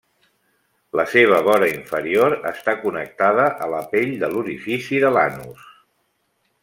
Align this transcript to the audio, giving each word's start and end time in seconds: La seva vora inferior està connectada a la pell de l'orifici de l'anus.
La 0.99 1.03
seva 1.09 1.41
vora 1.47 1.67
inferior 1.73 2.35
està 2.53 2.75
connectada 2.85 3.45
a 3.67 3.71
la 3.75 3.83
pell 3.93 4.17
de 4.25 4.31
l'orifici 4.33 5.03
de 5.05 5.13
l'anus. 5.19 5.69